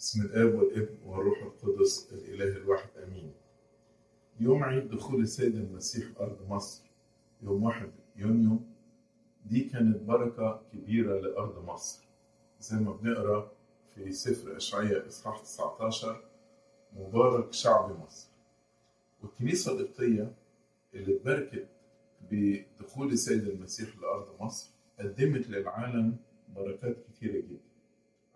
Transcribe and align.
بسم 0.00 0.22
الآب 0.22 0.54
والابن 0.54 0.96
والروح 1.04 1.42
القدس 1.42 2.12
الإله 2.12 2.56
الواحد 2.56 2.88
آمين. 3.06 3.32
يوم 4.40 4.64
عيد 4.64 4.88
دخول 4.88 5.20
السيد 5.20 5.54
المسيح 5.56 6.06
أرض 6.20 6.48
مصر 6.48 6.82
يوم 7.42 7.62
1 7.62 7.92
يونيو. 8.16 8.60
دي 9.46 9.60
كانت 9.60 10.02
بركة 10.02 10.62
كبيرة 10.72 11.20
لأرض 11.20 11.64
مصر. 11.64 12.04
زي 12.60 12.76
ما 12.76 12.92
بنقرأ 12.92 13.52
في 13.94 14.12
سفر 14.12 14.56
أشعياء 14.56 15.08
إصحاح 15.08 15.40
19 15.40 16.24
مبارك 16.92 17.52
شعب 17.52 18.00
مصر. 18.00 18.28
والكنيسة 19.22 19.72
القبطية 19.72 20.34
اللي 20.94 21.16
اتباركت 21.16 21.68
بدخول 22.30 23.12
السيد 23.12 23.48
المسيح 23.48 23.98
لأرض 23.98 24.42
مصر 24.42 24.70
قدمت 25.00 25.48
للعالم 25.50 26.16
بركات 26.56 26.96
كتيرة 27.08 27.40
جدا. 27.40 27.70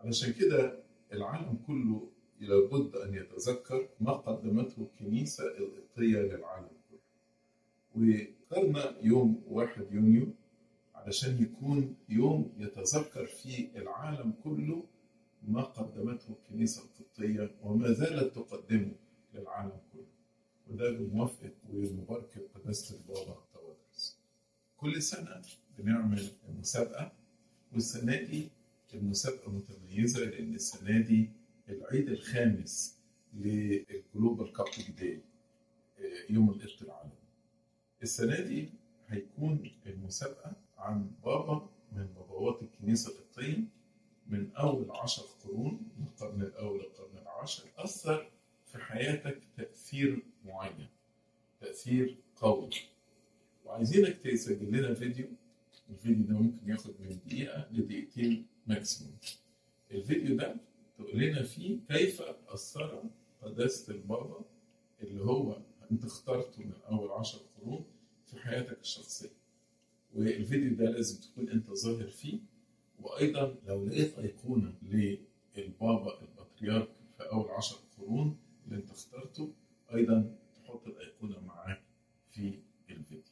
علشان 0.00 0.32
كده 0.32 0.83
العالم 1.16 1.58
كله 1.66 2.08
لابد 2.40 2.96
أن 2.96 3.14
يتذكر 3.14 3.89
ما 4.00 4.12
قدمته 4.12 4.82
الكنيسة 4.82 5.44
القبطية 5.58 6.18
للعالم 6.18 6.68
كله. 6.90 7.00
واخترنا 7.94 8.98
يوم 9.02 9.42
1 9.46 9.86
يونيو 9.92 10.26
علشان 10.94 11.42
يكون 11.42 11.96
يوم 12.08 12.53
يتذكر 12.58 13.26
فيه 13.26 13.79
العالم 13.79 14.32
كله 14.44 14.84
ما 15.48 15.62
قدمته 15.62 16.30
الكنيسة 16.32 16.82
القبطية 16.84 17.50
وما 17.62 17.92
زالت 17.92 18.34
تقدمه 18.34 18.92
للعالم 19.34 19.78
كله. 19.92 20.06
وده 20.70 20.90
بموافقة 20.90 21.53
ومباركة 21.70 22.40
قداسة 22.54 22.96
البابا 22.96 23.36
تودرس. 23.53 24.18
كل 24.76 25.03
سنة 25.03 25.42
بنعمل 25.78 26.31
مسابقة 26.58 27.12
والسنة 27.72 28.22
دي 28.22 28.48
المسابقة 28.94 29.50
متميزة 29.53 30.25
لأن 30.25 30.54
السنة 30.54 31.00
دي 31.00 31.30
العيد 31.68 32.08
الخامس 32.08 32.98
لل 33.34 33.64
Global 33.64 34.53
Coptic 34.53 34.91
Day 34.91 35.20
يوم 36.31 36.50
القبطي 36.50 36.83
العالمي. 36.83 37.12
السنة 38.03 38.41
دي 38.41 38.69
هيكون 39.09 39.70
المسابقة 39.87 40.53
عن 40.78 41.11
بابا 41.25 41.69
من 41.92 42.06
بابوات 42.06 42.62
الكنيسة 42.62 43.11
القبطية 43.12 43.65
من 44.27 44.50
أول 44.53 44.91
عشر 44.91 45.22
قرون 45.45 45.81
من 45.98 46.06
القرن 46.06 46.42
الأول 46.42 46.78
للقرن 46.81 47.19
العاشر 47.22 47.65
أثر 47.78 48.31
في 48.67 48.78
حياتك 48.78 49.39
تأثير 49.56 50.22
معين 50.45 50.87
تأثير 51.61 52.17
قوي. 52.37 52.70
وعايزينك 53.65 54.17
تسجل 54.17 54.72
لنا 54.78 54.95
فيديو 54.95 55.27
الفيديو 55.91 56.25
ده 56.27 56.34
ممكن 56.34 56.70
ياخد 56.70 56.95
من 57.00 57.19
دقيقة 57.27 57.69
لدقيقتين 57.72 58.47
ماكسيموم 58.85 59.17
الفيديو 59.91 60.37
ده 60.37 60.57
تقول 60.99 61.19
لنا 61.21 61.43
فيه 61.43 61.79
كيف 61.89 62.23
أثر 62.49 63.03
قداسة 63.43 63.93
البابا 63.95 64.41
اللي 65.03 65.25
هو 65.25 65.57
أنت 65.93 66.05
اخترته 66.05 66.63
من 66.63 66.73
أول 66.91 67.11
عشر 67.11 67.39
قرون 67.61 67.85
في 68.27 68.39
حياتك 68.39 68.81
الشخصية. 68.81 69.31
والفيديو 70.15 70.75
ده 70.77 70.85
لازم 70.91 71.21
تكون 71.21 71.49
أنت 71.49 71.71
ظاهر 71.71 72.09
فيه. 72.09 72.39
وأيضا 73.01 73.57
لو 73.67 73.85
لقيت 73.85 74.19
أيقونة 74.19 74.75
للبابا 74.83 76.21
البطريرك 76.23 76.89
في 77.17 77.23
أول 77.23 77.51
عشر 77.51 77.77
قرون 77.99 78.37
اللي 78.67 78.77
أنت 78.77 78.91
اخترته 78.91 79.53
أيضا 79.95 80.37
تحط 80.65 80.87
الأيقونة 80.87 81.41
معاك 81.41 81.83
في 82.31 82.59
الفيديو. 82.91 83.23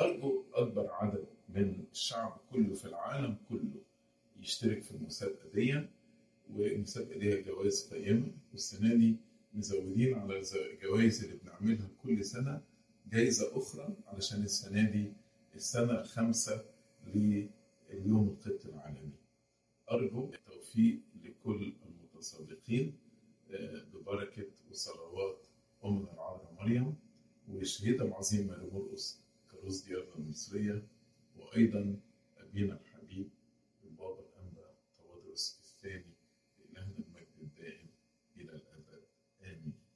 أرجو 0.00 0.44
أكبر 0.54 0.90
عدد 0.92 1.26
من 1.48 1.84
الشعب 1.92 2.40
كله 2.52 2.74
في 2.74 2.84
العالم 2.84 3.36
كله 3.48 3.71
يشترك 4.42 4.82
في 4.82 4.90
المسابقة 4.90 5.48
دي 5.54 5.86
والمسابقة 6.54 7.18
دي 7.18 7.42
جوائز 7.42 7.88
قيمة. 7.94 8.32
والسنة 8.52 8.94
دي 8.94 9.16
مزودين 9.54 10.14
على 10.14 10.42
الجوائز 10.72 11.24
اللي 11.24 11.36
بنعملها 11.36 11.88
كل 12.02 12.24
سنة 12.24 12.62
جايزة 13.12 13.58
أخرى 13.58 13.96
علشان 14.06 14.42
السنة 14.42 14.90
دي 14.90 15.12
السنة 15.54 16.00
الخامسة 16.00 16.64
لليوم 17.14 18.28
القبط 18.28 18.66
العالمي. 18.66 19.12
أرجو 19.90 20.30
التوفيق 20.34 21.00
لكل 21.24 21.72
المتسابقين 21.86 22.96
ببركة 23.94 24.46
وصلوات 24.70 25.46
أمنا 25.84 26.12
العذراء 26.12 26.54
مريم 26.60 26.94
والشهيدة 27.48 28.04
العظيمة 28.04 28.56
لمرقس 28.56 29.20
كروز 29.50 29.82
ديارنا 29.84 30.14
المصرية 30.18 30.86
وأيضا 31.36 31.96
أبينا 32.38 32.74
الحبيب 32.80 32.91
الثاني 35.84 36.14
لهذا 36.70 36.98
المجد 36.98 37.38
الدائم 37.40 37.88
إلى 38.36 38.50
الأبد. 38.52 38.71